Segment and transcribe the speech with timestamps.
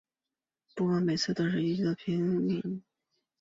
[0.73, 2.81] 不过这次是移居到了延雪平城城居住。